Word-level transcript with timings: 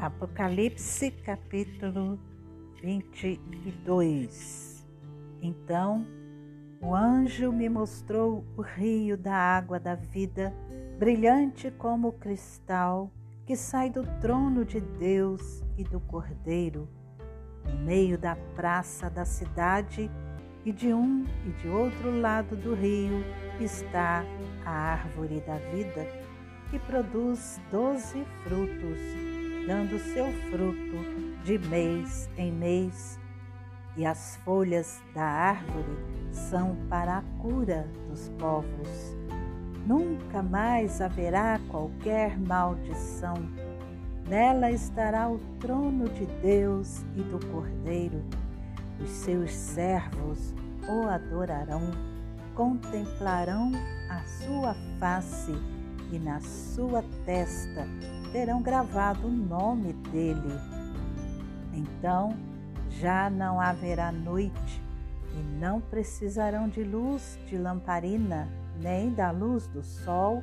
Apocalipse 0.00 1.10
capítulo 1.10 2.20
22 2.80 4.86
Então 5.42 6.06
o 6.80 6.94
anjo 6.94 7.50
me 7.50 7.68
mostrou 7.68 8.44
o 8.56 8.62
rio 8.62 9.18
da 9.18 9.34
água 9.34 9.80
da 9.80 9.96
vida, 9.96 10.54
brilhante 11.00 11.72
como 11.72 12.12
cristal, 12.12 13.10
que 13.44 13.56
sai 13.56 13.90
do 13.90 14.04
trono 14.20 14.64
de 14.64 14.80
Deus 14.80 15.64
e 15.76 15.82
do 15.82 15.98
Cordeiro, 15.98 16.88
no 17.64 17.84
meio 17.84 18.16
da 18.16 18.36
praça 18.54 19.10
da 19.10 19.24
cidade, 19.24 20.08
e 20.64 20.70
de 20.70 20.94
um 20.94 21.26
e 21.44 21.50
de 21.60 21.68
outro 21.68 22.20
lado 22.20 22.54
do 22.54 22.72
rio 22.72 23.24
está 23.58 24.24
a 24.64 24.70
árvore 24.70 25.40
da 25.40 25.56
vida, 25.56 26.06
que 26.70 26.78
produz 26.78 27.60
doze 27.72 28.24
frutos 28.44 29.37
dando 29.68 29.98
seu 29.98 30.32
fruto 30.50 30.96
de 31.44 31.58
mês 31.58 32.26
em 32.38 32.50
mês, 32.50 33.20
e 33.98 34.06
as 34.06 34.36
folhas 34.36 35.02
da 35.14 35.22
árvore 35.22 35.98
são 36.32 36.74
para 36.88 37.18
a 37.18 37.22
cura 37.42 37.86
dos 38.08 38.30
povos. 38.38 39.14
Nunca 39.86 40.42
mais 40.42 41.02
haverá 41.02 41.60
qualquer 41.68 42.38
maldição. 42.38 43.34
Nela 44.26 44.70
estará 44.70 45.28
o 45.28 45.38
trono 45.60 46.08
de 46.08 46.24
Deus 46.40 47.04
e 47.14 47.22
do 47.22 47.38
Cordeiro. 47.48 48.24
Os 48.98 49.10
seus 49.10 49.52
servos 49.52 50.54
o 50.88 51.06
adorarão, 51.08 51.90
contemplarão 52.54 53.72
a 54.08 54.22
sua 54.24 54.74
face 54.98 55.52
e 56.10 56.18
na 56.18 56.40
sua 56.40 57.02
testa 57.26 57.86
terão 58.32 58.62
gravado 58.62 59.26
o 59.26 59.30
nome 59.30 59.92
dele. 60.10 60.58
Então 61.72 62.36
já 62.90 63.30
não 63.30 63.60
haverá 63.60 64.10
noite 64.10 64.82
e 65.34 65.42
não 65.60 65.80
precisarão 65.80 66.68
de 66.68 66.82
luz 66.82 67.38
de 67.46 67.56
lamparina, 67.56 68.48
nem 68.80 69.12
da 69.12 69.30
luz 69.30 69.66
do 69.68 69.82
sol, 69.82 70.42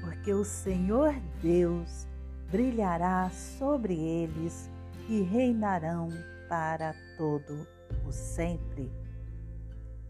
porque 0.00 0.32
o 0.32 0.44
Senhor 0.44 1.14
Deus 1.42 2.06
brilhará 2.50 3.30
sobre 3.30 3.94
eles 3.94 4.70
e 5.08 5.22
reinarão 5.22 6.08
para 6.48 6.94
todo 7.16 7.66
o 8.06 8.12
sempre. 8.12 8.90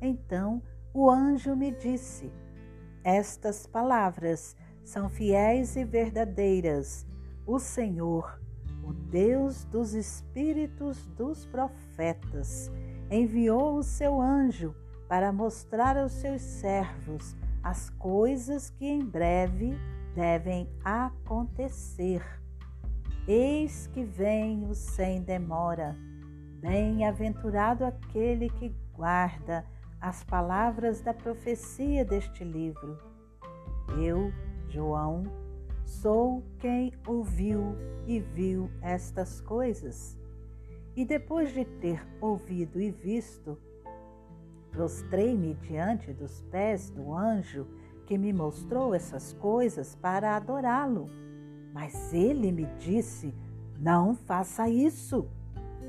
Então 0.01 0.63
o 0.93 1.11
anjo 1.11 1.55
me 1.55 1.71
disse: 1.71 2.31
Estas 3.05 3.67
palavras 3.67 4.57
são 4.89 5.07
fiéis 5.11 5.77
e 5.77 5.85
verdadeiras. 5.85 7.07
O 7.47 7.59
Senhor, 7.59 8.41
o 8.83 8.95
Deus 8.95 9.65
dos 9.65 9.93
espíritos 9.93 11.05
dos 11.09 11.45
profetas, 11.45 12.73
enviou 13.11 13.77
o 13.77 13.83
seu 13.83 14.19
anjo 14.19 14.75
para 15.07 15.31
mostrar 15.31 15.99
aos 15.99 16.13
seus 16.13 16.41
servos 16.41 17.37
as 17.63 17.91
coisas 17.91 18.71
que 18.71 18.87
em 18.87 19.05
breve 19.05 19.77
devem 20.15 20.67
acontecer. 20.83 22.23
Eis 23.27 23.89
que 23.89 24.03
venho 24.03 24.75
sem 24.75 25.21
demora. 25.21 25.95
Bem-aventurado 26.61 27.85
aquele 27.85 28.49
que 28.49 28.75
guarda 28.95 29.67
as 30.01 30.25
palavras 30.25 31.03
da 31.03 31.13
profecia 31.13 32.07
deste 32.07 32.43
livro. 32.43 32.97
Eu 34.03 34.33
João, 34.69 35.25
sou 35.85 36.43
quem 36.59 36.93
ouviu 37.07 37.75
e 38.07 38.21
viu 38.21 38.71
estas 38.83 39.41
coisas. 39.41 40.19
E 40.95 41.05
depois 41.05 41.53
de 41.53 41.65
ter 41.65 42.07
ouvido 42.21 42.81
e 42.81 42.91
visto, 42.91 43.59
prostrei-me 44.71 45.55
diante 45.55 46.13
dos 46.13 46.43
pés 46.51 46.91
do 46.91 47.15
anjo 47.15 47.67
que 48.07 48.19
me 48.19 48.33
mostrou 48.33 48.95
essas 48.95 49.33
coisas 49.35 49.95
para 49.95 50.37
adorá-lo. 50.37 51.09
Mas 51.73 52.13
ele 52.13 52.51
me 52.51 52.67
disse: 52.79 53.35
Não 53.79 54.15
faça 54.15 54.69
isso. 54.69 55.29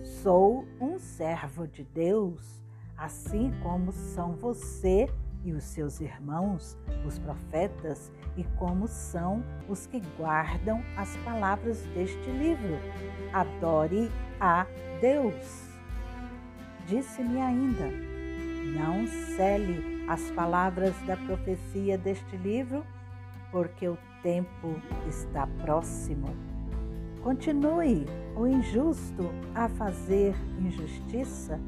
Sou 0.03 0.66
um 0.79 0.97
servo 0.97 1.67
de 1.67 1.84
Deus, 1.84 2.61
assim 2.97 3.51
como 3.61 3.91
são 3.91 4.34
você 4.34 5.09
e 5.44 5.53
os 5.53 5.63
seus 5.63 6.01
irmãos, 6.01 6.78
os 7.06 7.17
profetas, 7.17 8.11
e 8.39 8.44
como 8.57 8.88
são 8.88 9.44
os 9.67 9.85
que 9.85 10.01
guardam 10.17 10.81
as 10.95 11.13
palavras 11.17 11.81
deste 11.94 12.29
livro. 12.31 12.79
Adore 13.33 14.09
a 14.39 14.66
Deus. 15.01 15.67
Disse-me 16.88 17.41
ainda: 17.41 17.91
não 18.78 19.05
cele 19.35 20.05
as 20.07 20.31
palavras 20.31 20.95
da 21.05 21.17
profecia 21.17 21.97
deste 21.97 22.38
livro, 22.38 22.85
porque 23.51 23.89
o 23.89 23.97
tempo 24.23 24.81
está 25.07 25.45
próximo. 25.61 26.28
Continue 27.22 28.05
o 28.38 28.47
injusto 28.47 29.29
a 29.53 29.67
fazer 29.67 30.33
injustiça 30.57 31.59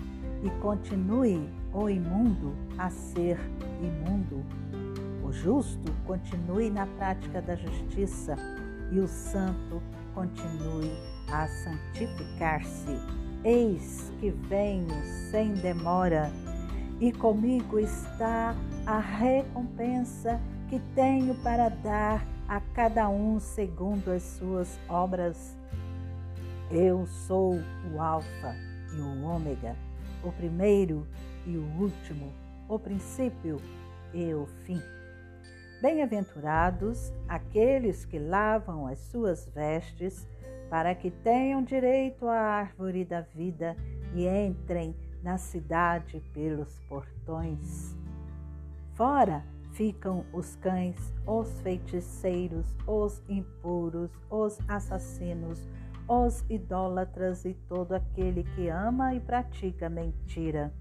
e 0.42 0.50
continue 0.62 1.50
o 1.74 1.90
imundo 1.90 2.56
a 2.78 2.90
ser 2.90 3.38
imundo. 3.82 4.46
O 5.32 5.34
justo 5.34 5.94
continue 6.06 6.70
na 6.70 6.86
prática 6.86 7.42
da 7.42 7.56
justiça 7.56 8.36
e 8.92 9.00
o 9.00 9.08
santo 9.08 9.82
continue 10.14 10.92
a 11.32 11.48
santificar-se. 11.48 13.00
Eis 13.42 14.12
que 14.20 14.30
venho 14.30 14.90
sem 15.32 15.54
demora, 15.54 16.30
e 17.00 17.14
comigo 17.14 17.80
está 17.80 18.54
a 18.86 19.00
recompensa 19.00 20.38
que 20.70 20.82
tenho 20.94 21.34
para 21.36 21.70
dar 21.70 22.28
a 22.46 22.60
cada 22.60 23.08
um 23.08 23.40
segundo 23.40 24.12
as 24.12 24.24
suas 24.24 24.78
obras. 24.90 25.58
Eu 26.70 27.08
sou 27.08 27.54
o 27.94 28.02
Alfa 28.02 28.54
e 28.94 29.00
o 29.00 29.24
Ômega, 29.24 29.78
o 30.26 30.32
primeiro 30.34 31.08
e 31.48 31.56
o 31.56 31.64
último, 31.80 32.34
o 32.68 32.78
princípio 32.78 33.62
e 34.14 34.34
o 34.34 34.46
fim. 34.66 34.82
Bem-aventurados 35.82 37.12
aqueles 37.28 38.06
que 38.06 38.20
lavam 38.20 38.86
as 38.86 39.00
suas 39.00 39.48
vestes, 39.48 40.28
para 40.70 40.94
que 40.94 41.10
tenham 41.10 41.64
direito 41.64 42.28
à 42.28 42.36
árvore 42.36 43.04
da 43.04 43.22
vida 43.22 43.76
e 44.14 44.28
entrem 44.28 44.96
na 45.24 45.40
cidade 45.40 46.22
pelos 46.34 46.80
portões. 46.82 47.98
Fora 48.94 49.44
ficam 49.72 50.24
os 50.32 50.56
cães, 50.58 51.12
os 51.26 51.60
feiticeiros, 51.62 52.78
os 52.86 53.20
impuros, 53.28 54.12
os 54.30 54.60
assassinos, 54.68 55.68
os 56.08 56.46
idólatras 56.48 57.44
e 57.44 57.56
todo 57.68 57.94
aquele 57.94 58.44
que 58.56 58.68
ama 58.70 59.16
e 59.16 59.20
pratica 59.20 59.90
mentira. 59.90 60.72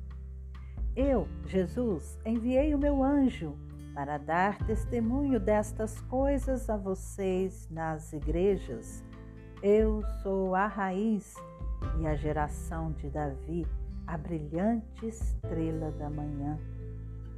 Eu, 0.95 1.27
Jesus, 1.47 2.19
enviei 2.27 2.75
o 2.75 2.79
meu 2.79 3.03
anjo 3.03 3.57
para 3.95 4.19
dar 4.19 4.59
testemunho 4.67 5.41
destas 5.41 6.01
coisas 6.03 6.71
a 6.71 6.77
vocês 6.77 7.69
nas 7.71 8.13
igrejas. 8.13 9.05
Eu 9.63 10.03
sou 10.23 10.55
a 10.55 10.67
raiz 10.67 11.35
e 12.01 12.07
a 12.07 12.15
geração 12.15 12.93
de 12.93 13.09
Davi, 13.11 13.67
a 14.07 14.17
brilhante 14.17 15.07
estrela 15.07 15.91
da 15.93 16.09
manhã. 16.09 16.59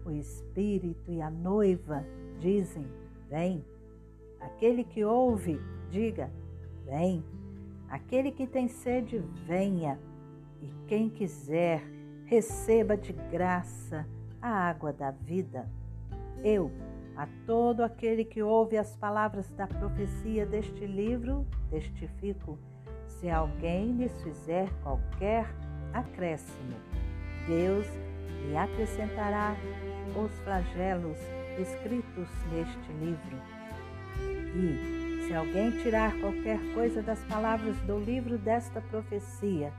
O 0.04 0.10
Espírito 0.10 1.10
e 1.10 1.20
a 1.20 1.30
noiva 1.30 2.04
dizem: 2.38 2.86
Vem. 3.28 3.64
Aquele 4.40 4.84
que 4.84 5.04
ouve, 5.04 5.60
diga: 5.90 6.30
Vem. 6.84 7.24
Aquele 7.88 8.30
que 8.30 8.46
tem 8.46 8.68
sede, 8.68 9.18
venha. 9.46 9.98
E 10.60 10.72
quem 10.86 11.08
quiser, 11.08 11.82
receba 12.24 12.96
de 12.96 13.12
graça 13.12 14.06
a 14.40 14.48
água 14.48 14.92
da 14.92 15.10
vida. 15.10 15.68
Eu, 16.44 16.70
a 17.16 17.26
todo 17.46 17.82
aquele 17.82 18.24
que 18.24 18.42
ouve 18.42 18.76
as 18.76 18.96
palavras 18.96 19.50
da 19.50 19.66
profecia 19.66 20.46
deste 20.46 20.86
livro, 20.86 21.46
testifico: 21.70 22.58
se 23.06 23.30
alguém 23.30 23.92
lhes 23.92 24.22
fizer 24.22 24.68
qualquer 24.82 25.46
acréscimo, 25.92 26.74
Deus 27.46 27.86
lhe 28.46 28.56
acrescentará 28.56 29.54
os 30.16 30.32
flagelos 30.40 31.18
escritos 31.58 32.28
neste 32.50 32.92
livro. 32.92 33.36
E, 34.54 35.26
se 35.26 35.34
alguém 35.34 35.70
tirar 35.82 36.12
qualquer 36.20 36.58
coisa 36.74 37.02
das 37.02 37.22
palavras 37.24 37.76
do 37.82 37.98
livro 37.98 38.36
desta 38.38 38.80
profecia, 38.80 39.72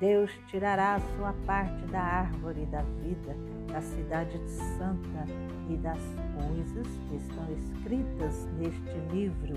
Deus 0.00 0.30
tirará 0.48 0.96
a 0.96 1.00
sua 1.16 1.32
parte 1.46 1.86
da 1.86 2.00
árvore 2.00 2.66
da 2.66 2.82
vida, 2.82 3.36
da 3.72 3.80
cidade 3.80 4.38
santa 4.48 5.24
e 5.68 5.76
das 5.76 6.00
coisas 6.36 6.86
que 7.08 7.16
estão 7.16 7.46
escritas 7.52 8.48
neste 8.58 8.98
livro. 9.12 9.56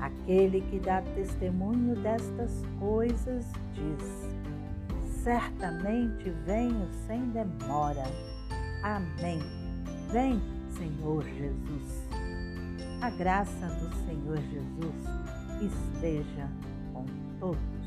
Aquele 0.00 0.60
que 0.62 0.78
dá 0.78 1.02
testemunho 1.02 1.94
destas 1.96 2.62
coisas 2.78 3.46
diz: 3.72 4.36
Certamente 5.22 6.30
venho 6.44 6.88
sem 7.06 7.20
demora. 7.30 8.04
Amém. 8.82 9.40
Vem, 10.10 10.40
Senhor 10.70 11.24
Jesus. 11.24 12.08
A 13.00 13.10
graça 13.10 13.66
do 13.66 13.94
Senhor 14.06 14.38
Jesus 14.38 15.22
esteja 15.60 16.48
com 16.92 17.04
todos. 17.38 17.81